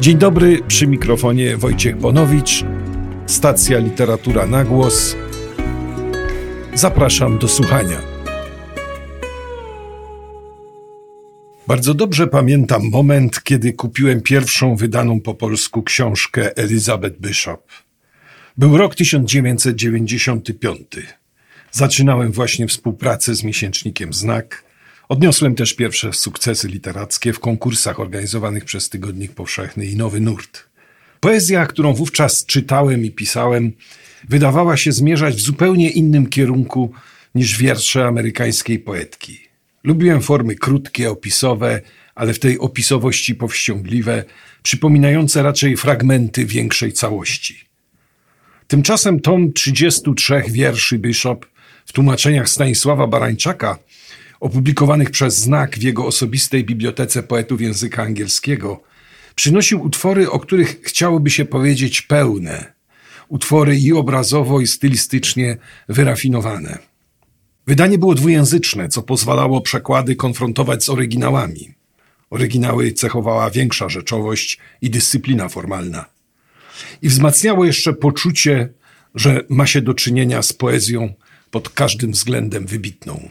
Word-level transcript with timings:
Dzień 0.00 0.18
dobry, 0.18 0.62
przy 0.68 0.86
mikrofonie 0.86 1.56
Wojciech 1.56 1.96
Bonowicz, 1.96 2.64
stacja 3.26 3.78
Literatura 3.78 4.46
na 4.46 4.64
Głos. 4.64 5.16
Zapraszam 6.74 7.38
do 7.38 7.48
słuchania. 7.48 8.00
Bardzo 11.66 11.94
dobrze 11.94 12.26
pamiętam 12.26 12.90
moment, 12.90 13.42
kiedy 13.42 13.72
kupiłem 13.72 14.20
pierwszą 14.20 14.76
wydaną 14.76 15.20
po 15.20 15.34
polsku 15.34 15.82
książkę 15.82 16.56
Elizabeth 16.56 17.20
Bishop. 17.20 17.68
Był 18.56 18.76
rok 18.76 18.94
1995. 18.94 20.80
Zaczynałem 21.70 22.32
właśnie 22.32 22.66
współpracę 22.66 23.34
z 23.34 23.44
miesięcznikiem 23.44 24.12
Znak– 24.12 24.62
Odniosłem 25.08 25.54
też 25.54 25.74
pierwsze 25.74 26.12
sukcesy 26.12 26.68
literackie 26.68 27.32
w 27.32 27.40
konkursach 27.40 28.00
organizowanych 28.00 28.64
przez 28.64 28.88
Tygodnik 28.88 29.32
Powszechny 29.32 29.86
i 29.86 29.96
Nowy 29.96 30.20
Nurt. 30.20 30.64
Poezja, 31.20 31.66
którą 31.66 31.94
wówczas 31.94 32.46
czytałem 32.46 33.04
i 33.04 33.10
pisałem, 33.10 33.72
wydawała 34.28 34.76
się 34.76 34.92
zmierzać 34.92 35.34
w 35.34 35.40
zupełnie 35.40 35.90
innym 35.90 36.26
kierunku 36.26 36.92
niż 37.34 37.58
wiersze 37.58 38.06
amerykańskiej 38.06 38.78
poetki. 38.78 39.40
Lubiłem 39.84 40.22
formy 40.22 40.54
krótkie, 40.54 41.10
opisowe, 41.10 41.80
ale 42.14 42.34
w 42.34 42.38
tej 42.38 42.58
opisowości 42.58 43.34
powściągliwe, 43.34 44.24
przypominające 44.62 45.42
raczej 45.42 45.76
fragmenty 45.76 46.46
większej 46.46 46.92
całości. 46.92 47.64
Tymczasem 48.66 49.20
tom 49.20 49.52
33 49.52 50.42
wierszy 50.48 50.98
Bishop 50.98 51.46
w 51.86 51.92
tłumaczeniach 51.92 52.48
Stanisława 52.48 53.06
Barańczaka 53.06 53.78
opublikowanych 54.40 55.10
przez 55.10 55.38
Znak 55.38 55.78
w 55.78 55.82
jego 55.82 56.06
osobistej 56.06 56.64
bibliotece 56.64 57.22
poetów 57.22 57.60
języka 57.60 58.02
angielskiego, 58.02 58.82
przynosił 59.34 59.82
utwory, 59.82 60.30
o 60.30 60.38
których 60.38 60.80
chciałoby 60.82 61.30
się 61.30 61.44
powiedzieć 61.44 62.02
pełne, 62.02 62.72
utwory 63.28 63.76
i 63.76 63.92
obrazowo, 63.92 64.60
i 64.60 64.66
stylistycznie 64.66 65.56
wyrafinowane. 65.88 66.78
Wydanie 67.66 67.98
było 67.98 68.14
dwujęzyczne, 68.14 68.88
co 68.88 69.02
pozwalało 69.02 69.60
przekłady 69.60 70.16
konfrontować 70.16 70.84
z 70.84 70.88
oryginałami. 70.88 71.74
Oryginały 72.30 72.92
cechowała 72.92 73.50
większa 73.50 73.88
rzeczowość 73.88 74.58
i 74.82 74.90
dyscyplina 74.90 75.48
formalna. 75.48 76.04
I 77.02 77.08
wzmacniało 77.08 77.64
jeszcze 77.64 77.92
poczucie, 77.92 78.68
że 79.14 79.44
ma 79.48 79.66
się 79.66 79.82
do 79.82 79.94
czynienia 79.94 80.42
z 80.42 80.52
poezją 80.52 81.14
pod 81.50 81.68
każdym 81.68 82.12
względem 82.12 82.66
wybitną. 82.66 83.28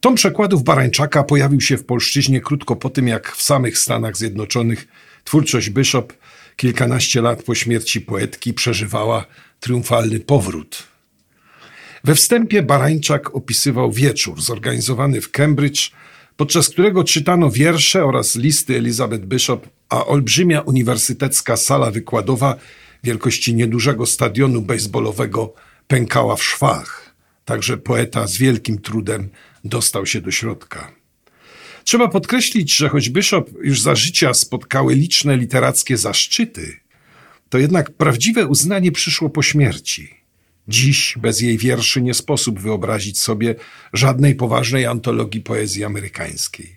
Tom 0.00 0.14
przekładów 0.14 0.62
Barańczaka 0.62 1.22
pojawił 1.22 1.60
się 1.60 1.76
w 1.76 1.84
polszczyźnie 1.84 2.40
krótko 2.40 2.76
po 2.76 2.90
tym, 2.90 3.08
jak 3.08 3.32
w 3.32 3.42
samych 3.42 3.78
Stanach 3.78 4.16
Zjednoczonych 4.16 4.88
twórczość 5.24 5.70
Bishop 5.70 6.12
kilkanaście 6.56 7.20
lat 7.20 7.42
po 7.42 7.54
śmierci 7.54 8.00
poetki 8.00 8.54
przeżywała 8.54 9.24
triumfalny 9.60 10.20
powrót. 10.20 10.82
We 12.04 12.14
wstępie 12.14 12.62
Barańczak 12.62 13.34
opisywał 13.34 13.92
wieczór 13.92 14.42
zorganizowany 14.42 15.20
w 15.20 15.30
Cambridge, 15.30 15.90
podczas 16.36 16.68
którego 16.68 17.04
czytano 17.04 17.50
wiersze 17.50 18.04
oraz 18.04 18.36
listy 18.36 18.76
Elizabeth 18.76 19.24
Bishop, 19.24 19.68
a 19.88 20.06
olbrzymia 20.06 20.60
uniwersytecka 20.60 21.56
sala 21.56 21.90
wykładowa 21.90 22.56
wielkości 23.04 23.54
niedużego 23.54 24.06
stadionu 24.06 24.62
baseballowego 24.62 25.54
pękała 25.88 26.36
w 26.36 26.44
szwach. 26.44 27.03
Także 27.44 27.76
poeta 27.76 28.26
z 28.26 28.36
wielkim 28.36 28.78
trudem 28.78 29.28
dostał 29.64 30.06
się 30.06 30.20
do 30.20 30.30
środka. 30.30 30.92
Trzeba 31.84 32.08
podkreślić, 32.08 32.76
że 32.76 32.88
choć 32.88 33.10
Bishop 33.10 33.50
już 33.62 33.80
za 33.80 33.94
życia 33.94 34.34
spotkały 34.34 34.94
liczne 34.94 35.36
literackie 35.36 35.96
zaszczyty, 35.96 36.76
to 37.48 37.58
jednak 37.58 37.90
prawdziwe 37.90 38.46
uznanie 38.46 38.92
przyszło 38.92 39.30
po 39.30 39.42
śmierci. 39.42 40.14
Dziś 40.68 41.18
bez 41.20 41.40
jej 41.40 41.58
wierszy 41.58 42.02
nie 42.02 42.14
sposób 42.14 42.60
wyobrazić 42.60 43.20
sobie 43.20 43.54
żadnej 43.92 44.34
poważnej 44.34 44.86
antologii 44.86 45.40
poezji 45.40 45.84
amerykańskiej. 45.84 46.76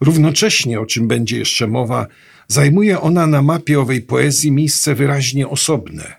Równocześnie, 0.00 0.80
o 0.80 0.86
czym 0.86 1.08
będzie 1.08 1.38
jeszcze 1.38 1.66
mowa, 1.66 2.06
zajmuje 2.48 3.00
ona 3.00 3.26
na 3.26 3.42
mapie 3.42 3.80
owej 3.80 4.02
poezji 4.02 4.52
miejsce 4.52 4.94
wyraźnie 4.94 5.48
osobne, 5.48 6.16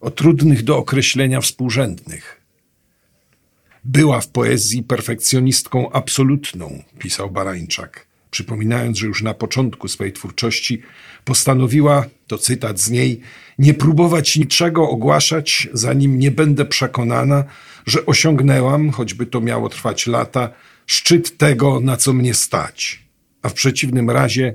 o 0.00 0.10
trudnych 0.10 0.64
do 0.64 0.76
określenia 0.76 1.40
współrzędnych. 1.40 2.37
Była 3.88 4.20
w 4.20 4.28
poezji 4.28 4.82
perfekcjonistką 4.82 5.92
absolutną, 5.92 6.82
pisał 6.98 7.30
Barańczak, 7.30 8.06
przypominając, 8.30 8.98
że 8.98 9.06
już 9.06 9.22
na 9.22 9.34
początku 9.34 9.88
swojej 9.88 10.12
twórczości 10.12 10.82
postanowiła, 11.24 12.04
to 12.26 12.38
cytat 12.38 12.80
z 12.80 12.90
niej, 12.90 13.20
nie 13.58 13.74
próbować 13.74 14.36
niczego 14.36 14.88
ogłaszać, 14.88 15.68
zanim 15.72 16.18
nie 16.18 16.30
będę 16.30 16.64
przekonana, 16.64 17.44
że 17.86 18.06
osiągnęłam, 18.06 18.90
choćby 18.90 19.26
to 19.26 19.40
miało 19.40 19.68
trwać 19.68 20.06
lata, 20.06 20.50
szczyt 20.86 21.38
tego, 21.38 21.80
na 21.80 21.96
co 21.96 22.12
mnie 22.12 22.34
stać, 22.34 23.04
a 23.42 23.48
w 23.48 23.54
przeciwnym 23.54 24.10
razie 24.10 24.54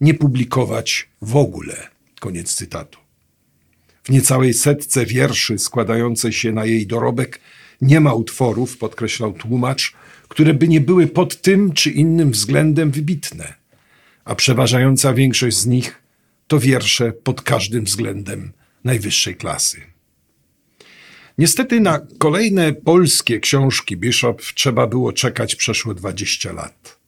nie 0.00 0.14
publikować 0.14 1.08
w 1.22 1.36
ogóle. 1.36 1.88
Koniec 2.20 2.54
cytatu. 2.54 2.98
W 4.02 4.10
niecałej 4.10 4.54
setce 4.54 5.06
wierszy 5.06 5.58
składającej 5.58 6.32
się 6.32 6.52
na 6.52 6.64
jej 6.64 6.86
dorobek 6.86 7.40
nie 7.80 8.00
ma 8.00 8.14
utworów, 8.14 8.78
podkreślał 8.78 9.32
tłumacz, 9.32 9.94
które 10.28 10.54
by 10.54 10.68
nie 10.68 10.80
były 10.80 11.06
pod 11.06 11.40
tym 11.40 11.72
czy 11.72 11.90
innym 11.90 12.30
względem 12.30 12.90
wybitne, 12.90 13.54
a 14.24 14.34
przeważająca 14.34 15.14
większość 15.14 15.56
z 15.56 15.66
nich 15.66 16.02
to 16.46 16.58
wiersze 16.58 17.12
pod 17.12 17.42
każdym 17.42 17.84
względem 17.84 18.52
najwyższej 18.84 19.36
klasy. 19.36 19.80
Niestety 21.38 21.80
na 21.80 22.06
kolejne 22.18 22.72
polskie 22.72 23.40
książki 23.40 23.96
Bishop 23.96 24.42
trzeba 24.42 24.86
było 24.86 25.12
czekać 25.12 25.54
przeszło 25.56 25.94
20 25.94 26.52
lat. 26.52 26.98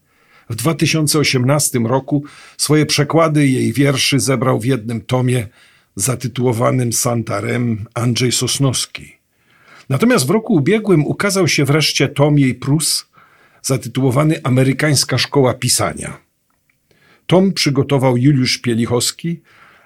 W 0.51 0.55
2018 0.55 1.79
roku 1.79 2.25
swoje 2.57 2.87
przekłady 2.87 3.49
jej 3.49 3.73
wierszy 3.73 4.21
zebrał 4.21 4.61
w 4.61 4.65
jednym 4.65 5.01
tomie 5.01 5.49
zatytułowanym 5.97 6.93
Santarem 6.93 7.87
Andrzej 7.95 8.33
Sosnowski. 8.33 9.17
Natomiast 9.89 10.27
w 10.27 10.31
roku 10.31 10.55
ubiegłym 10.55 11.07
ukazał 11.07 11.49
się 11.49 11.65
wreszcie 11.65 12.09
tom 12.09 12.39
jej 12.39 12.55
prus 12.55 13.07
zatytułowany 13.63 14.41
Amerykańska 14.43 15.19
Szkoła 15.19 15.55
Pisania. 15.55 16.21
Tom 17.27 17.53
przygotował 17.53 18.17
Juliusz 18.17 18.59
Pielichowski, 18.59 19.41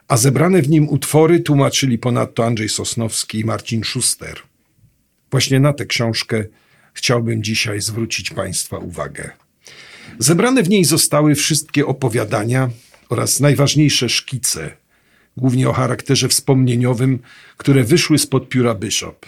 a 0.09 0.17
zebrane 0.17 0.63
w 0.63 0.69
nim 0.69 0.89
utwory 0.89 1.41
tłumaczyli 1.41 1.99
ponadto 1.99 2.45
Andrzej 2.45 2.69
Sosnowski 2.69 3.41
i 3.41 3.45
Marcin 3.45 3.85
Schuster. 3.85 4.35
Właśnie 5.31 5.61
na 5.61 5.73
tę 5.73 5.87
książkę 5.87 6.45
chciałbym 6.95 7.43
dzisiaj 7.43 7.81
zwrócić 7.81 8.31
Państwa 8.31 8.79
uwagę. 8.79 9.31
Zebrane 10.19 10.63
w 10.63 10.69
niej 10.69 10.85
zostały 10.85 11.35
wszystkie 11.35 11.87
opowiadania 11.87 12.71
oraz 13.09 13.41
najważniejsze 13.41 14.09
szkice, 14.09 14.71
głównie 15.37 15.69
o 15.69 15.73
charakterze 15.73 16.29
wspomnieniowym, 16.29 17.19
które 17.57 17.85
wyszły 17.85 18.19
spod 18.19 18.49
pióra 18.49 18.75
Bishop. 18.75 19.27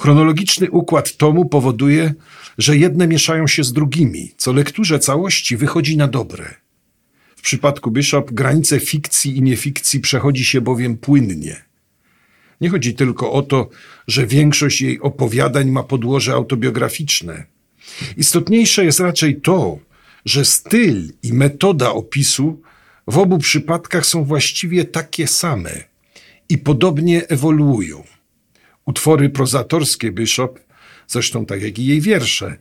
Chronologiczny 0.00 0.70
układ 0.70 1.16
tomu 1.16 1.48
powoduje, 1.48 2.14
że 2.58 2.76
jedne 2.76 3.08
mieszają 3.08 3.46
się 3.46 3.64
z 3.64 3.72
drugimi, 3.72 4.32
co 4.36 4.52
lekturze 4.52 4.98
całości 4.98 5.56
wychodzi 5.56 5.96
na 5.96 6.08
dobre. 6.08 6.54
W 7.36 7.42
przypadku 7.42 7.90
Bishop 7.90 8.32
granice 8.32 8.80
fikcji 8.80 9.36
i 9.36 9.42
niefikcji 9.42 10.00
przechodzi 10.00 10.44
się 10.44 10.60
bowiem 10.60 10.96
płynnie. 10.96 11.64
Nie 12.60 12.68
chodzi 12.68 12.94
tylko 12.94 13.32
o 13.32 13.42
to, 13.42 13.68
że 14.06 14.26
większość 14.26 14.80
jej 14.80 15.00
opowiadań 15.00 15.70
ma 15.70 15.82
podłoże 15.82 16.32
autobiograficzne. 16.32 17.44
Istotniejsze 18.16 18.84
jest 18.84 19.00
raczej 19.00 19.40
to, 19.40 19.78
że 20.24 20.44
styl 20.44 21.12
i 21.22 21.32
metoda 21.32 21.92
opisu 21.92 22.62
w 23.06 23.18
obu 23.18 23.38
przypadkach 23.38 24.06
są 24.06 24.24
właściwie 24.24 24.84
takie 24.84 25.26
same 25.26 25.84
i 26.48 26.58
podobnie 26.58 27.28
ewoluują. 27.28 28.04
Utwory 28.86 29.30
prozatorskie 29.30 30.12
Bishop, 30.12 30.60
zresztą 31.08 31.46
tak 31.46 31.62
jak 31.62 31.78
i 31.78 31.86
jej 31.86 32.00
wiersze, 32.00 32.56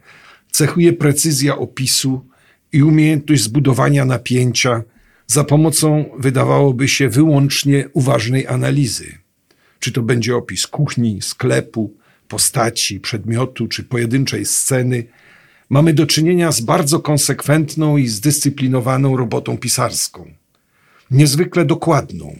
cechuje 0.51 0.94
precyzja 0.94 1.57
opisu 1.57 2.25
i 2.73 2.83
umiejętność 2.83 3.44
zbudowania 3.44 4.06
napięcia 4.06 4.83
za 5.27 5.44
pomocą, 5.44 6.06
wydawałoby 6.18 6.88
się, 6.88 7.09
wyłącznie 7.09 7.89
uważnej 7.94 8.47
analizy. 8.47 9.18
Czy 9.79 9.91
to 9.91 10.01
będzie 10.01 10.35
opis 10.35 10.68
kuchni, 10.68 11.21
sklepu, 11.21 11.94
postaci, 12.27 13.00
przedmiotu 13.00 13.67
czy 13.67 13.83
pojedynczej 13.83 14.45
sceny, 14.45 15.03
mamy 15.69 15.94
do 15.94 16.07
czynienia 16.07 16.51
z 16.51 16.62
bardzo 16.62 17.00
konsekwentną 17.00 17.97
i 17.97 18.07
zdyscyplinowaną 18.07 19.17
robotą 19.17 19.57
pisarską. 19.57 20.33
Niezwykle 21.12 21.65
dokładną, 21.65 22.39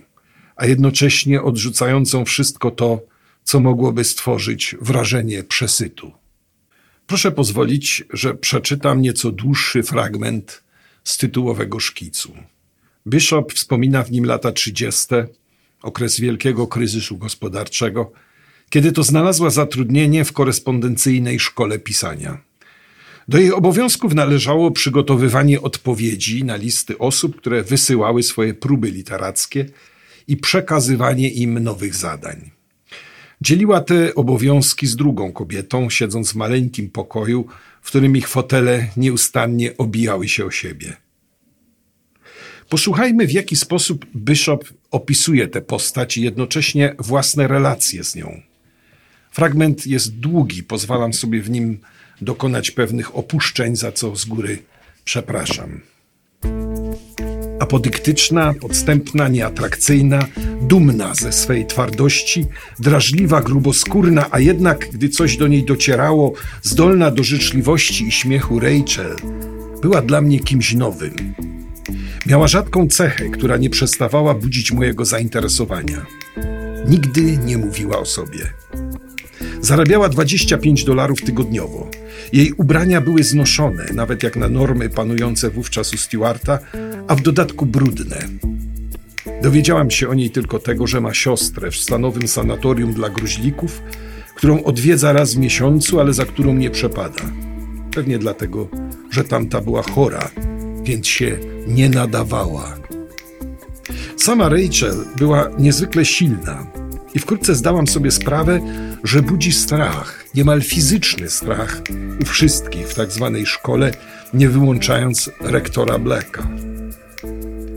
a 0.56 0.66
jednocześnie 0.66 1.42
odrzucającą 1.42 2.25
wszystko 2.25 2.72
to, 2.72 3.01
co 3.44 3.60
mogłoby 3.60 4.04
stworzyć 4.04 4.76
wrażenie 4.82 5.44
przesytu. 5.44 6.12
Proszę 7.08 7.32
pozwolić, 7.32 8.04
że 8.14 8.34
przeczytam 8.34 9.02
nieco 9.02 9.32
dłuższy 9.32 9.84
fragment 9.84 10.64
z 11.04 11.18
tytułowego 11.18 11.80
szkicu. 11.80 12.34
Bishop 13.08 13.54
wspomina 13.54 14.04
w 14.04 14.12
nim 14.12 14.26
lata 14.26 14.52
30., 14.52 15.08
okres 15.82 16.20
wielkiego 16.20 16.68
kryzysu 16.68 17.18
gospodarczego, 17.18 18.12
kiedy 18.70 18.92
to 18.92 19.04
znalazła 19.04 19.50
zatrudnienie 19.50 20.26
w 20.26 20.34
korespondencyjnej 20.34 21.40
szkole 21.40 21.80
pisania. 21.80 22.38
Do 23.28 23.38
jej 23.38 23.54
obowiązków 23.54 24.14
należało 24.14 24.72
przygotowywanie 24.72 25.62
odpowiedzi 25.62 26.44
na 26.44 26.56
listy 26.56 26.98
osób, 26.98 27.38
które 27.38 27.64
wysyłały 27.64 28.24
swoje 28.24 28.54
próby 28.54 28.92
literackie 28.92 29.66
i 30.28 30.38
przekazywanie 30.38 31.30
im 31.30 31.60
nowych 31.60 31.96
zadań. 31.96 32.50
Dzieliła 33.42 33.82
te 33.82 34.16
obowiązki 34.16 34.88
z 34.88 34.96
drugą 34.96 35.32
kobietą, 35.32 35.90
siedząc 35.90 36.32
w 36.32 36.36
maleńkim 36.36 36.90
pokoju, 36.90 37.46
w 37.82 37.88
którym 37.88 38.18
ich 38.18 38.28
fotele 38.28 38.88
nieustannie 38.98 39.78
obijały 39.78 40.30
się 40.30 40.46
o 40.46 40.52
siebie. 40.52 40.98
Posłuchajmy, 42.70 43.28
w 43.28 43.32
jaki 43.32 43.56
sposób 43.56 44.06
Bishop 44.16 44.74
opisuje 44.92 45.48
tę 45.48 45.62
postać 45.62 46.18
i 46.18 46.22
jednocześnie 46.22 46.96
własne 47.00 47.48
relacje 47.48 48.04
z 48.04 48.16
nią. 48.16 48.42
Fragment 49.32 49.88
jest 49.88 50.16
długi, 50.16 50.64
pozwalam 50.64 51.14
sobie 51.14 51.42
w 51.42 51.50
nim 51.50 51.80
dokonać 52.22 52.72
pewnych 52.72 53.16
opuszczeń, 53.16 53.76
za 53.76 53.92
co 53.92 54.16
z 54.16 54.26
góry 54.26 54.58
przepraszam. 55.04 55.82
Apodyktyczna, 57.62 58.54
podstępna, 58.54 59.28
nieatrakcyjna, 59.28 60.28
dumna 60.62 61.16
ze 61.16 61.31
swej 61.31 61.66
twardości, 61.66 62.46
drażliwa, 62.80 63.42
gruboskórna, 63.42 64.25
a 64.31 64.40
jednak, 64.40 64.90
gdy 64.94 65.10
coś 65.10 65.38
do 65.38 65.48
niej 65.48 65.63
docierało, 65.63 66.34
zdolna 66.62 67.12
do 67.12 67.24
życzliwości 67.24 68.08
i 68.08 68.12
śmiechu 68.12 68.60
Rachel, 68.60 69.16
była 69.81 70.02
dla 70.02 70.22
mnie 70.22 70.40
kimś 70.40 70.74
nowym. 70.74 71.34
Miała 72.25 72.48
rzadką 72.48 72.88
cechę, 72.88 73.30
która 73.30 73.58
nie 73.58 73.69
przestawała 73.69 74.34
budzić 74.34 74.72
mojego 74.72 75.06
zainteresowania. 75.06 76.06
Nigdy 76.88 77.38
nie 77.38 77.58
mówiła 77.58 78.00
o 78.00 78.06
sobie. 78.06 78.54
Zarabiała 79.62 80.10
25 80.10 80.84
dolarów 80.84 81.22
tygodniowo. 81.22 81.90
Jej 82.34 82.52
ubrania 82.52 83.02
były 83.02 83.24
znoszone, 83.24 83.86
nawet 83.94 84.24
jak 84.24 84.36
na 84.36 84.50
normy 84.50 84.90
panujące 84.90 85.50
wówczas 85.50 85.94
u 85.94 85.98
Stewarta, 85.98 86.60
a 87.07 87.15
w 87.15 87.21
dodatku 87.21 87.65
brudne. 87.65 88.27
Dowiedziałam 89.42 89.92
się 89.92 90.09
o 90.09 90.13
niej 90.13 90.30
tylko 90.30 90.59
tego, 90.59 90.88
że 90.88 91.01
ma 91.01 91.13
siostrę 91.13 91.71
w 91.71 91.75
stanowym 91.75 92.27
sanatorium 92.27 92.94
dla 92.94 93.09
gruźlików, 93.09 93.81
którą 94.36 94.63
odwiedza 94.63 95.13
raz 95.13 95.33
w 95.36 95.38
miesiącu, 95.38 96.00
ale 96.00 96.13
za 96.13 96.25
którą 96.25 96.53
nie 96.53 96.69
przepada. 96.69 97.21
Pewnie 97.95 98.19
dlatego, 98.19 98.68
że 99.12 99.24
tamta 99.24 99.62
była 99.62 99.81
chora, 99.81 100.30
więc 100.83 101.07
się 101.07 101.38
nie 101.68 101.89
nadawała. 101.89 102.77
Sama 104.18 104.50
Rachel 104.50 105.06
była 105.18 105.50
niezwykle 105.59 106.06
silna 106.06 106.68
i 107.13 107.19
wkrótce 107.19 107.56
zdałam 107.56 107.88
sobie 107.88 108.12
sprawę, 108.12 108.59
że 109.03 109.21
budzi 109.21 109.51
strach, 109.51 110.25
niemal 110.36 110.62
fizyczny 110.62 111.30
strach 111.30 111.81
u 112.21 112.25
wszystkich 112.25 112.88
w 112.88 112.95
tak 112.95 113.12
zwanej 113.12 113.45
szkole, 113.45 113.92
nie 114.33 114.50
wyłączając 114.50 115.30
rektora 115.42 116.00
Blacka. 116.00 116.48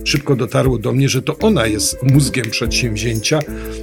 Szybko 0.05 0.37
dotarło 0.37 0.79
do 0.79 0.93
mnie, 0.93 1.09
że 1.09 1.23
to 1.23 1.39
ona 1.39 1.67
jest 1.67 2.03
mózgiem 2.03 2.51
przedsięwzięcia, 2.51 3.39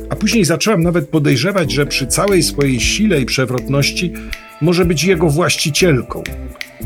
a 0.10 0.16
później 0.16 0.46
zaczęłam 0.46 0.84
nawet 0.84 1.10
podejrzewać, 1.10 1.72
że 1.72 1.86
przy 1.86 2.08
całej 2.08 2.44
swojej 2.44 2.80
sile 2.80 3.22
i 3.22 3.26
przewrotności 3.26 4.14
może 4.62 4.86
być 4.86 5.04
jego 5.04 5.30
właścicielką, 5.30 6.24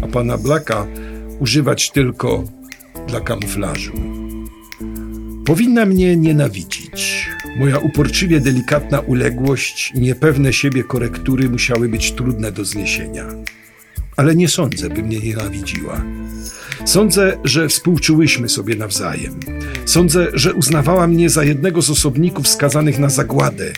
a 0.01 0.07
pana 0.07 0.37
Blacka 0.37 0.87
używać 1.39 1.91
tylko 1.91 2.43
dla 3.07 3.19
kamuflażu. 3.19 3.93
Powinna 5.45 5.85
mnie 5.85 6.15
nienawidzić. 6.15 7.29
Moja 7.59 7.77
uporczywie 7.77 8.39
delikatna 8.39 8.99
uległość 8.99 9.91
i 9.95 9.99
niepewne 9.99 10.53
siebie 10.53 10.83
korektury 10.83 11.49
musiały 11.49 11.89
być 11.89 12.11
trudne 12.11 12.51
do 12.51 12.65
zniesienia. 12.65 13.25
Ale 14.15 14.35
nie 14.35 14.47
sądzę, 14.47 14.89
by 14.89 15.03
mnie 15.03 15.19
nienawidziła. 15.19 16.01
Sądzę, 16.85 17.38
że 17.44 17.67
współczułyśmy 17.67 18.50
sobie 18.50 18.75
nawzajem. 18.75 19.39
Sądzę, 19.85 20.27
że 20.33 20.53
uznawała 20.53 21.07
mnie 21.07 21.29
za 21.29 21.44
jednego 21.44 21.81
z 21.81 21.89
osobników 21.89 22.47
skazanych 22.47 23.00
na 23.00 23.09
zagładę, 23.09 23.73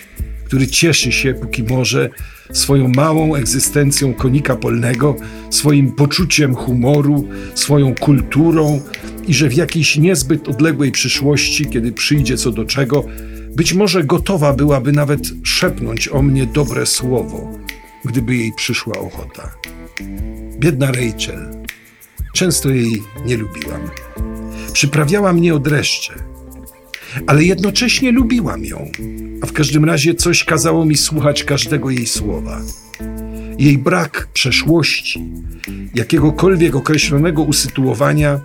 który 0.45 0.68
cieszy 0.68 1.12
się, 1.12 1.34
póki 1.34 1.63
może, 1.63 2.10
swoją 2.51 2.88
małą 2.88 3.36
egzystencją 3.36 4.13
konika 4.13 4.56
polnego, 4.56 5.16
swoim 5.50 5.92
poczuciem 5.92 6.56
humoru, 6.56 7.28
swoją 7.56 7.95
kulturą 7.95 8.81
i 9.28 9.34
że 9.34 9.50
w 9.50 9.54
jakiejś 9.54 9.98
niezbyt 9.98 10.48
odległej 10.48 10.92
przyszłości, 10.92 11.66
kiedy 11.66 11.92
przyjdzie 11.92 12.38
co 12.38 12.51
do 12.51 12.66
czego, 12.66 13.06
być 13.56 13.74
może 13.74 14.04
gotowa 14.04 14.54
byłaby 14.54 14.92
nawet 14.92 15.22
szepnąć 15.44 16.07
o 16.07 16.22
mnie 16.22 16.45
dobre 16.45 16.86
słowo, 16.86 17.51
gdyby 18.06 18.36
jej 18.36 18.54
przyszła 18.54 19.00
ochota. 19.00 19.51
Biedna 20.60 20.88
Rachel. 20.88 21.48
Często 22.34 22.70
jej 22.70 23.04
nie 23.26 23.38
lubiłam. 23.38 23.82
Przyprawiała 24.74 25.34
mnie 25.34 25.56
o 25.56 25.60
dreszcze, 25.60 26.14
ale 27.28 27.44
jednocześnie 27.44 28.12
lubiłam 28.12 28.66
ją, 28.66 28.92
a 29.42 29.46
w 29.46 29.54
każdym 29.54 29.86
razie 29.86 30.16
coś 30.16 30.44
kazało 30.44 30.86
mi 30.86 30.98
słuchać 30.98 31.44
każdego 31.44 31.90
jej 31.90 32.08
słowa. 32.08 32.62
Jej 33.60 33.78
brak 33.78 34.28
przeszłości, 34.34 35.24
jakiegokolwiek 35.96 36.76
określonego 36.76 37.44
usytuowania, 37.44 38.40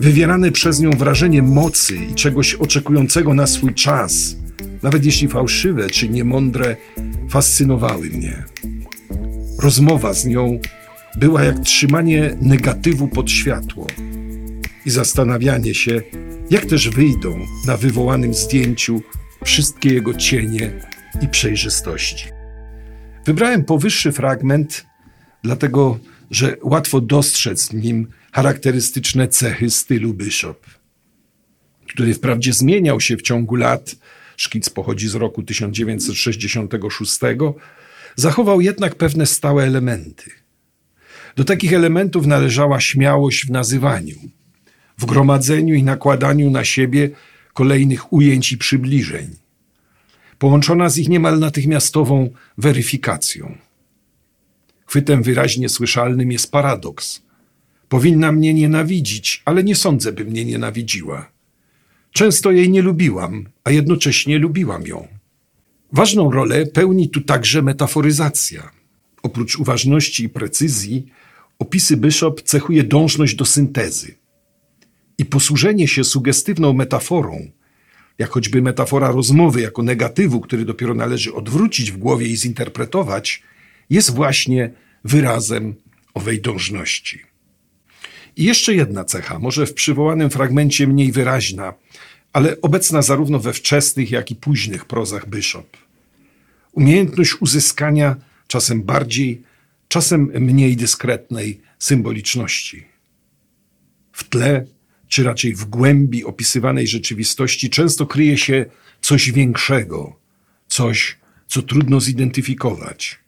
wywierane 0.00 0.52
przez 0.52 0.80
nią 0.80 0.90
wrażenie 0.90 1.42
mocy 1.42 1.96
i 1.96 2.14
czegoś 2.14 2.54
oczekującego 2.54 3.34
na 3.34 3.46
swój 3.46 3.74
czas, 3.74 4.36
nawet 4.82 5.04
jeśli 5.04 5.28
fałszywe 5.28 5.90
czy 5.90 6.08
niemądre, 6.08 6.76
fascynowały 7.30 8.10
mnie. 8.10 8.44
Rozmowa 9.58 10.14
z 10.14 10.26
nią 10.26 10.58
była 11.16 11.44
jak 11.44 11.60
trzymanie 11.60 12.36
negatywu 12.40 13.08
pod 13.08 13.30
światło 13.30 13.86
i 14.86 14.90
zastanawianie 14.90 15.74
się, 15.74 16.02
jak 16.50 16.66
też 16.66 16.88
wyjdą 16.88 17.46
na 17.66 17.76
wywołanym 17.76 18.34
zdjęciu 18.34 19.02
wszystkie 19.44 19.94
jego 19.94 20.14
cienie 20.14 20.72
i 21.20 21.28
przejrzystości. 21.28 22.26
Wybrałem 23.24 23.64
powyższy 23.64 24.12
fragment, 24.12 24.86
dlatego 25.42 25.98
że 26.30 26.56
łatwo 26.62 27.00
dostrzec 27.00 27.68
w 27.68 27.74
nim 27.74 28.08
charakterystyczne 28.32 29.28
cechy 29.28 29.70
stylu 29.70 30.14
Bishop, 30.14 30.66
który 31.88 32.14
wprawdzie 32.14 32.52
zmieniał 32.52 33.00
się 33.00 33.16
w 33.16 33.22
ciągu 33.22 33.54
lat, 33.54 33.96
szkic 34.36 34.70
pochodzi 34.70 35.08
z 35.08 35.14
roku 35.14 35.42
1966, 35.42 37.20
zachował 38.16 38.60
jednak 38.60 38.94
pewne 38.94 39.26
stałe 39.26 39.64
elementy. 39.64 40.41
Do 41.36 41.44
takich 41.44 41.72
elementów 41.72 42.26
należała 42.26 42.80
śmiałość 42.80 43.46
w 43.46 43.50
nazywaniu, 43.50 44.16
w 44.98 45.06
gromadzeniu 45.06 45.74
i 45.74 45.82
nakładaniu 45.82 46.50
na 46.50 46.64
siebie 46.64 47.10
kolejnych 47.54 48.12
ujęć 48.12 48.52
i 48.52 48.58
przybliżeń, 48.58 49.36
połączona 50.38 50.88
z 50.88 50.98
ich 50.98 51.08
niemal 51.08 51.38
natychmiastową 51.38 52.30
weryfikacją. 52.58 53.58
Chwytem 54.86 55.22
wyraźnie 55.22 55.68
słyszalnym 55.68 56.32
jest 56.32 56.50
paradoks. 56.50 57.22
Powinna 57.88 58.32
mnie 58.32 58.54
nienawidzić, 58.54 59.42
ale 59.44 59.64
nie 59.64 59.76
sądzę, 59.76 60.12
by 60.12 60.24
mnie 60.24 60.44
nienawidziła. 60.44 61.30
Często 62.12 62.50
jej 62.50 62.70
nie 62.70 62.82
lubiłam, 62.82 63.48
a 63.64 63.70
jednocześnie 63.70 64.38
lubiłam 64.38 64.86
ją. 64.86 65.08
Ważną 65.92 66.30
rolę 66.30 66.66
pełni 66.66 67.08
tu 67.08 67.20
także 67.20 67.62
metaforyzacja. 67.62 68.70
Oprócz 69.22 69.56
uważności 69.58 70.24
i 70.24 70.28
precyzji, 70.28 71.06
opisy 71.62 71.96
Bishop 71.96 72.42
cechuje 72.42 72.84
dążność 72.84 73.34
do 73.34 73.44
syntezy. 73.44 74.14
I 75.18 75.24
posłużenie 75.24 75.88
się 75.88 76.04
sugestywną 76.04 76.72
metaforą, 76.72 77.50
jak 78.18 78.30
choćby 78.30 78.62
metafora 78.62 79.10
rozmowy 79.10 79.60
jako 79.60 79.82
negatywu, 79.82 80.40
który 80.40 80.64
dopiero 80.64 80.94
należy 80.94 81.34
odwrócić 81.34 81.92
w 81.92 81.96
głowie 81.96 82.26
i 82.26 82.36
zinterpretować, 82.36 83.42
jest 83.90 84.10
właśnie 84.14 84.70
wyrazem 85.04 85.74
owej 86.14 86.40
dążności. 86.40 87.18
I 88.36 88.44
jeszcze 88.44 88.74
jedna 88.74 89.04
cecha, 89.04 89.38
może 89.38 89.66
w 89.66 89.74
przywołanym 89.74 90.30
fragmencie 90.30 90.86
mniej 90.86 91.12
wyraźna, 91.12 91.74
ale 92.32 92.60
obecna 92.60 93.02
zarówno 93.02 93.38
we 93.38 93.52
wczesnych, 93.52 94.10
jak 94.10 94.30
i 94.30 94.36
późnych 94.36 94.84
prozach 94.84 95.28
Bishop. 95.28 95.76
Umiejętność 96.72 97.40
uzyskania 97.40 98.16
czasem 98.46 98.82
bardziej, 98.82 99.42
czasem 99.92 100.30
mniej 100.40 100.76
dyskretnej 100.76 101.60
symboliczności. 101.78 102.86
W 104.12 104.28
tle, 104.28 104.66
czy 105.08 105.24
raczej 105.24 105.54
w 105.54 105.64
głębi 105.64 106.24
opisywanej 106.24 106.86
rzeczywistości 106.86 107.70
często 107.70 108.06
kryje 108.06 108.38
się 108.38 108.66
coś 109.00 109.32
większego, 109.32 110.16
coś, 110.68 111.18
co 111.46 111.62
trudno 111.62 112.00
zidentyfikować. 112.00 113.18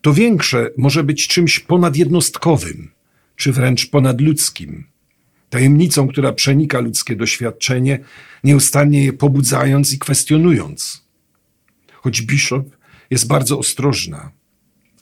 To 0.00 0.14
większe 0.14 0.70
może 0.78 1.04
być 1.04 1.28
czymś 1.28 1.60
ponadjednostkowym, 1.60 2.90
czy 3.36 3.52
wręcz 3.52 3.90
ponadludzkim, 3.90 4.84
tajemnicą, 5.48 6.08
która 6.08 6.32
przenika 6.32 6.80
ludzkie 6.80 7.16
doświadczenie, 7.16 7.98
nieustannie 8.44 9.04
je 9.04 9.12
pobudzając 9.12 9.92
i 9.92 9.98
kwestionując. 9.98 11.04
Choć 11.92 12.22
Bishop 12.22 12.66
jest 13.10 13.26
bardzo 13.26 13.58
ostrożna, 13.58 14.39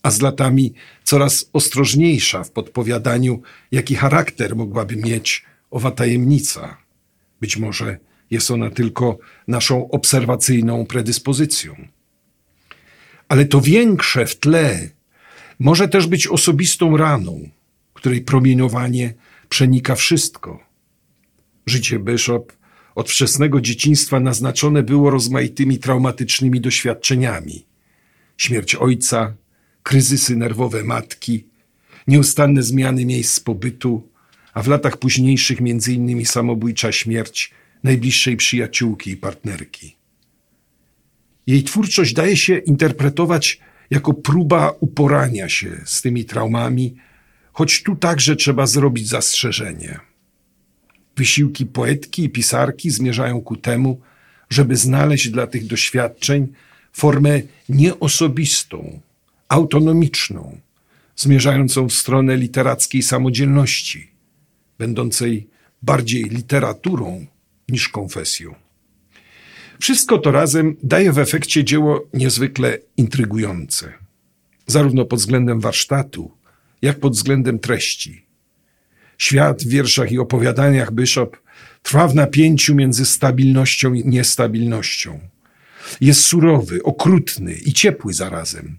a 0.03 0.11
z 0.11 0.21
latami 0.21 0.75
coraz 1.05 1.51
ostrożniejsza 1.53 2.45
w 2.45 2.51
podpowiadaniu, 2.51 3.43
jaki 3.73 3.95
charakter 3.95 4.57
mogłaby 4.57 4.97
mieć 4.97 5.45
owa 5.71 5.91
tajemnica. 5.91 6.77
Być 7.41 7.57
może 7.57 7.99
jest 8.31 8.51
ona 8.51 8.71
tylko 8.71 9.19
naszą 9.49 9.91
obserwacyjną 9.91 10.87
predyspozycją. 10.87 11.89
Ale 13.29 13.45
to 13.45 13.61
większe 13.61 14.27
w 14.27 14.37
tle 14.37 14.89
może 15.59 15.89
też 15.89 16.07
być 16.07 16.27
osobistą 16.27 16.97
raną, 16.97 17.49
której 17.95 18.21
promieniowanie 18.21 19.15
przenika 19.49 19.95
wszystko. 19.95 20.61
Życie 21.67 21.99
Bishop 21.99 22.53
od 22.95 23.11
wczesnego 23.11 23.61
dzieciństwa 23.61 24.21
naznaczone 24.21 24.83
było 24.83 25.11
rozmaitymi 25.11 25.79
traumatycznymi 25.79 26.61
doświadczeniami. 26.61 27.65
Śmierć 28.37 28.75
ojca, 28.75 29.35
kryzysy 29.89 30.37
nerwowe 30.37 30.85
matki, 30.85 31.45
nieustanne 32.07 32.63
zmiany 32.63 33.05
miejsc 33.05 33.41
pobytu, 33.41 34.09
a 34.55 34.63
w 34.63 34.69
latach 34.69 34.97
późniejszych 34.97 35.61
innymi 35.89 36.27
samobójcza 36.27 36.93
śmierć 36.93 37.51
najbliższej 37.85 38.37
przyjaciółki 38.37 39.11
i 39.11 39.17
partnerki. 39.17 39.97
Jej 41.47 41.63
twórczość 41.63 42.13
daje 42.15 42.37
się 42.37 42.59
interpretować 42.59 43.61
jako 43.91 44.15
próba 44.15 44.73
uporania 44.81 45.49
się 45.49 45.81
z 45.85 46.03
tymi 46.03 46.25
traumami, 46.25 46.97
choć 47.53 47.83
tu 47.83 47.97
także 47.97 48.37
trzeba 48.37 48.67
zrobić 48.67 49.09
zastrzeżenie. 49.09 50.01
Wysiłki 51.17 51.67
poetki 51.67 52.25
i 52.25 52.31
pisarki 52.31 52.91
zmierzają 52.91 53.41
ku 53.41 53.57
temu, 53.57 54.01
żeby 54.51 54.77
znaleźć 54.77 55.29
dla 55.29 55.47
tych 55.47 55.67
doświadczeń 55.67 56.49
formę 56.93 57.41
nieosobistą, 57.69 59.01
autonomiczną, 59.49 60.61
zmierzającą 61.17 61.89
w 61.89 61.93
stronę 61.93 62.37
literackiej 62.37 63.03
samodzielności, 63.03 64.11
będącej 64.79 65.49
bardziej 65.83 66.25
literaturą 66.25 67.27
niż 67.69 67.89
konfesją. 67.89 68.55
Wszystko 69.81 70.19
to 70.19 70.33
razem 70.33 70.77
daje 70.83 71.13
w 71.13 71.19
efekcie 71.19 71.65
dzieło 71.65 72.09
niezwykle 72.15 72.79
intrygujące, 72.97 73.93
zarówno 74.67 75.05
pod 75.05 75.19
względem 75.19 75.61
warsztatu, 75.61 76.31
jak 76.83 77.01
pod 77.01 77.13
względem 77.13 77.59
treści. 77.59 78.27
Świat 79.19 79.63
w 79.63 79.69
wierszach 79.69 80.13
i 80.13 80.19
opowiadaniach 80.19 80.93
Bishop 80.93 81.37
trwa 81.83 82.09
w 82.09 82.15
napięciu 82.15 82.75
między 82.75 83.07
stabilnością 83.07 83.95
i 83.95 84.09
niestabilnością. 84.09 85.21
Jest 86.01 86.21
surowy, 86.21 86.83
okrutny 86.83 87.55
i 87.55 87.73
ciepły 87.73 88.15
zarazem. 88.15 88.79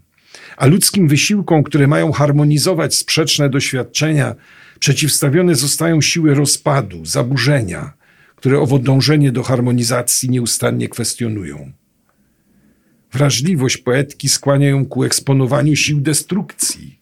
A 0.56 0.66
ludzkim 0.66 1.08
wysiłkom, 1.08 1.62
które 1.62 1.86
mają 1.86 2.12
harmonizować 2.12 2.94
sprzeczne 2.94 3.50
doświadczenia, 3.50 4.34
przeciwstawione 4.78 5.54
zostają 5.54 6.00
siły 6.00 6.34
rozpadu, 6.34 7.04
zaburzenia, 7.04 7.92
które 8.36 8.60
owo 8.60 8.78
dążenie 8.78 9.32
do 9.32 9.42
harmonizacji 9.42 10.30
nieustannie 10.30 10.88
kwestionują. 10.88 11.72
Wrażliwość 13.12 13.76
poetki 13.76 14.28
skłania 14.28 14.68
ją 14.68 14.86
ku 14.86 15.04
eksponowaniu 15.04 15.76
sił 15.76 16.00
destrukcji, 16.00 16.98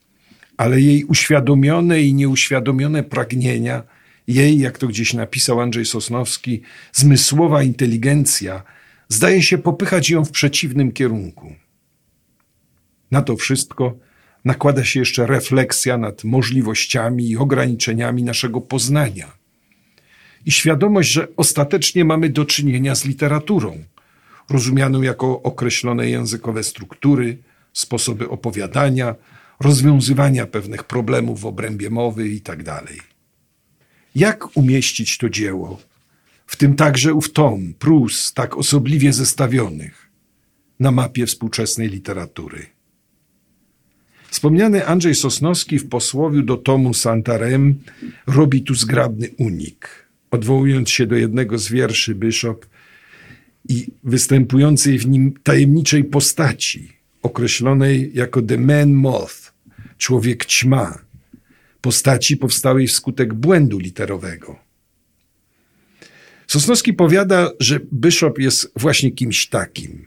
ale 0.56 0.80
jej 0.80 1.04
uświadomione 1.04 2.02
i 2.02 2.14
nieuświadomione 2.14 3.02
pragnienia, 3.02 3.82
jej, 4.26 4.58
jak 4.58 4.78
to 4.78 4.86
gdzieś 4.86 5.14
napisał 5.14 5.60
Andrzej 5.60 5.84
Sosnowski, 5.84 6.62
zmysłowa 6.92 7.62
inteligencja 7.62 8.62
zdaje 9.08 9.42
się 9.42 9.58
popychać 9.58 10.10
ją 10.10 10.24
w 10.24 10.30
przeciwnym 10.30 10.92
kierunku. 10.92 11.54
Na 13.10 13.22
to 13.22 13.36
wszystko 13.36 13.96
nakłada 14.44 14.84
się 14.84 15.00
jeszcze 15.00 15.26
refleksja 15.26 15.98
nad 15.98 16.24
możliwościami 16.24 17.28
i 17.28 17.36
ograniczeniami 17.36 18.22
naszego 18.22 18.60
poznania 18.60 19.38
i 20.46 20.50
świadomość, 20.50 21.10
że 21.10 21.28
ostatecznie 21.36 22.04
mamy 22.04 22.28
do 22.28 22.44
czynienia 22.44 22.94
z 22.94 23.04
literaturą, 23.04 23.84
rozumianą 24.50 25.02
jako 25.02 25.42
określone 25.42 26.10
językowe 26.10 26.64
struktury, 26.64 27.38
sposoby 27.72 28.28
opowiadania, 28.28 29.14
rozwiązywania 29.60 30.46
pewnych 30.46 30.84
problemów 30.84 31.40
w 31.40 31.46
obrębie 31.46 31.90
mowy 31.90 32.28
itd. 32.28 32.64
Tak 32.64 32.92
Jak 34.14 34.56
umieścić 34.56 35.18
to 35.18 35.28
dzieło, 35.28 35.80
w 36.46 36.56
tym 36.56 36.74
także 36.74 37.14
ów 37.14 37.32
tom, 37.32 37.74
prus 37.78 38.32
tak 38.32 38.56
osobliwie 38.56 39.12
zestawionych, 39.12 40.10
na 40.80 40.90
mapie 40.90 41.26
współczesnej 41.26 41.88
literatury? 41.88 42.77
Wspomniany 44.30 44.86
Andrzej 44.86 45.14
Sosnowski 45.14 45.78
w 45.78 45.88
posłowiu 45.88 46.42
do 46.42 46.56
tomu 46.56 46.94
Santarem 46.94 47.74
robi 48.26 48.62
tu 48.62 48.74
zgrabny 48.74 49.28
unik 49.38 50.08
odwołując 50.30 50.90
się 50.90 51.06
do 51.06 51.16
jednego 51.16 51.58
z 51.58 51.68
wierszy 51.68 52.14
Bishop 52.14 52.66
i 53.68 53.86
występującej 54.04 54.98
w 54.98 55.08
nim 55.08 55.34
tajemniczej 55.42 56.04
postaci, 56.04 56.92
określonej 57.22 58.10
jako 58.14 58.42
The 58.42 58.58
Man 58.58 58.92
Moth, 58.92 59.52
człowiek 59.98 60.46
ćma, 60.46 60.98
postaci 61.80 62.36
powstałej 62.36 62.86
wskutek 62.86 63.34
błędu 63.34 63.78
literowego. 63.78 64.58
Sosnowski 66.46 66.92
powiada, 66.92 67.50
że 67.60 67.80
Bishop 67.92 68.38
jest 68.38 68.72
właśnie 68.76 69.10
kimś 69.10 69.46
takim, 69.46 70.06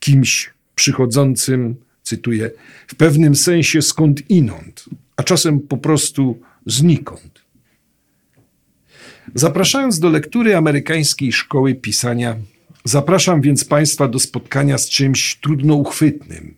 kimś 0.00 0.50
przychodzącym, 0.74 1.76
cytuję, 2.02 2.50
w 2.86 2.94
pewnym 2.94 3.36
sensie 3.36 3.82
skąd 3.82 4.30
inąd, 4.30 4.84
a 5.16 5.22
czasem 5.22 5.60
po 5.60 5.76
prostu 5.76 6.40
znikąd. 6.66 7.42
Zapraszając 9.34 9.98
do 9.98 10.10
lektury 10.10 10.56
amerykańskiej 10.56 11.32
szkoły 11.32 11.74
pisania, 11.74 12.36
zapraszam 12.84 13.40
więc 13.40 13.64
Państwa 13.64 14.08
do 14.08 14.18
spotkania 14.18 14.78
z 14.78 14.88
czymś 14.88 15.36
trudno 15.36 15.74
uchwytnym, 15.74 16.54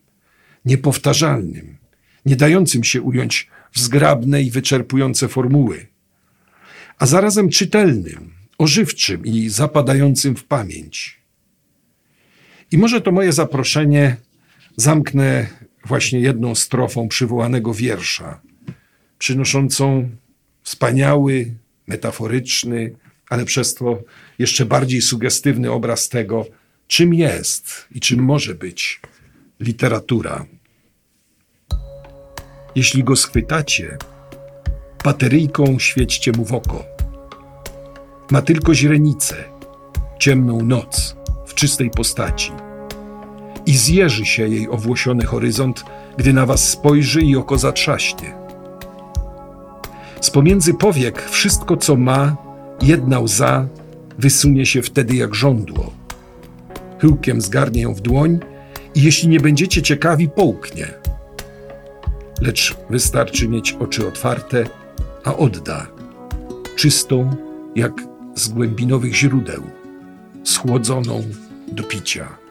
niepowtarzalnym, 0.65 1.77
nie 2.27 2.37
dającym 2.37 2.85
się 2.85 3.03
ująć 3.03 3.49
w 3.73 3.81
zgrabne 3.81 4.43
i 4.43 4.51
wyczerpujące 4.51 5.29
formuły, 5.29 5.87
a 6.99 7.07
zarazem 7.07 7.49
czytelnym, 7.49 8.33
ożywczym 8.59 9.25
i 9.25 9.49
zapadającym 9.49 10.37
w 10.37 10.45
pamięć. 10.45 11.21
I 12.71 12.79
może 12.79 13.01
to 13.01 13.13
moje 13.13 13.33
zaproszenie 13.33 14.17
zamknę 14.77 15.47
właśnie 15.87 16.21
jedną 16.21 16.55
strofą 16.55 17.09
przywołanego 17.09 17.75
wiersza, 17.75 18.41
przynoszącą 19.19 20.11
wspaniały, 20.63 21.55
metaforyczny, 21.87 22.95
ale 23.29 23.45
przez 23.45 23.75
to 23.75 24.03
jeszcze 24.39 24.67
bardziej 24.67 25.03
sugestywny 25.03 25.71
obraz 25.71 26.09
tego, 26.09 26.47
czym 26.87 27.15
jest 27.15 27.89
i 27.91 28.01
czym 28.01 28.21
może 28.21 28.55
być 28.55 29.01
literatura. 29.61 30.47
Jeśli 32.75 33.05
go 33.05 33.17
schwytacie, 33.17 33.99
bateryjką 35.05 35.79
świećcie 35.79 36.33
mu 36.33 36.45
w 36.45 36.53
oko. 36.53 36.85
Ma 38.31 38.43
tylko 38.43 38.75
źrenicę, 38.75 39.45
ciemną 40.19 40.63
noc 40.63 41.17
w 41.47 41.55
czystej 41.55 41.91
postaci. 41.91 42.64
I 43.67 43.77
zjeży 43.77 44.27
się 44.27 44.49
jej 44.49 44.69
owłosiony 44.69 45.25
horyzont, 45.25 45.85
gdy 46.17 46.33
na 46.33 46.47
was 46.47 46.69
spojrzy 46.69 47.21
i 47.21 47.37
oko 47.37 47.59
zatrzaśnie 47.59 48.45
z 50.25 50.31
pomiędzy 50.31 50.75
powiek 50.75 51.31
wszystko, 51.31 51.77
co 51.77 51.97
ma, 51.97 52.37
jedna 52.83 53.21
łza 53.21 53.69
wysunie 54.19 54.67
się 54.67 54.83
wtedy 54.83 55.17
jak 55.17 55.35
żądło. 55.35 55.93
Chyłkiem 56.99 57.41
zgarnie 57.41 57.83
ją 57.83 57.95
w 57.95 58.01
dłoń 58.01 58.39
i 58.95 59.03
jeśli 59.03 59.29
nie 59.29 59.41
będziecie 59.41 59.83
ciekawi, 59.83 60.29
połknie. 60.29 60.87
Lecz 62.41 62.77
wystarczy 62.91 63.49
mieć 63.49 63.73
oczy 63.73 64.09
otwarte, 64.09 64.65
a 65.25 65.37
odda, 65.37 65.87
czystą 66.77 67.37
jak 67.77 67.93
z 68.35 68.49
głębinowych 68.49 69.15
źródeł, 69.15 69.63
schłodzoną 70.45 71.23
do 71.73 71.83
picia. 71.83 72.44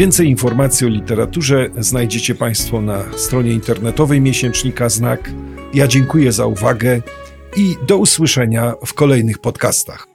Więcej 0.00 0.28
informacji 0.28 0.86
o 0.86 0.90
literaturze 0.90 1.70
znajdziecie 1.78 2.34
Państwo 2.34 2.80
na 2.80 3.04
stronie 3.16 3.52
internetowej 3.52 4.20
miesięcznika 4.20 4.88
Znak. 4.88 5.30
Ja 5.74 5.86
dziękuję 5.88 6.32
za 6.32 6.46
uwagę 6.46 7.02
i 7.56 7.76
do 7.86 7.98
usłyszenia 7.98 8.74
w 8.86 8.94
kolejnych 8.94 9.38
podcastach. 9.38 10.09